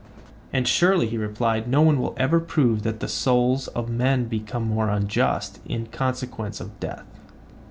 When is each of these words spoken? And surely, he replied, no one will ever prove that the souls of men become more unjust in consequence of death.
And 0.51 0.67
surely, 0.67 1.05
he 1.05 1.17
replied, 1.19 1.67
no 1.67 1.83
one 1.83 1.99
will 2.01 2.15
ever 2.17 2.39
prove 2.39 2.81
that 2.81 3.01
the 3.01 3.07
souls 3.07 3.67
of 3.67 3.87
men 3.87 4.25
become 4.25 4.63
more 4.63 4.89
unjust 4.89 5.59
in 5.67 5.85
consequence 5.85 6.59
of 6.59 6.79
death. 6.79 7.05